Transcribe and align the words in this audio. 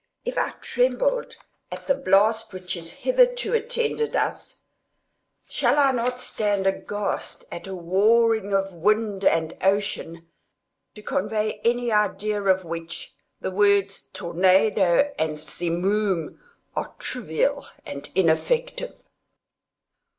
If 0.25 0.35
I 0.35 0.55
trembled 0.61 1.35
at 1.71 1.85
the 1.85 1.93
blast 1.93 2.53
which 2.53 2.73
has 2.73 2.89
hitherto 2.89 3.53
attended 3.53 4.15
us, 4.15 4.63
shall 5.47 5.77
I 5.77 5.91
not 5.91 6.19
stand 6.19 6.65
aghast 6.65 7.45
at 7.51 7.67
a 7.67 7.75
warring 7.75 8.51
of 8.51 8.73
wind 8.73 9.23
and 9.23 9.55
ocean, 9.61 10.27
to 10.95 11.03
convey 11.03 11.61
any 11.63 11.91
idea 11.91 12.41
of 12.41 12.65
which 12.65 13.13
the 13.41 13.51
words 13.51 14.01
tornado 14.11 15.07
and 15.19 15.37
simoom 15.37 16.41
are 16.75 16.95
trivial 16.97 17.67
and 17.85 18.09
ineffective? 18.15 19.03